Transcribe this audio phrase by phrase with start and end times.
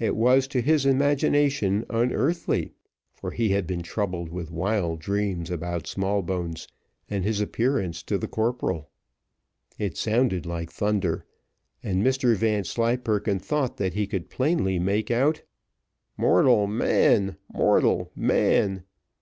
[0.00, 2.72] It was, to his imagination, unearthly,
[3.12, 6.66] for he had been troubled with wild dreams about Smallbones,
[7.08, 8.90] and his appearance to the corporal.
[9.78, 11.24] It sounded like thunder,
[11.84, 15.42] and Mr Vanslyperken thought that he could plainly make out,
[16.18, 17.36] "_Mortal man!
[17.52, 18.82] mortal man!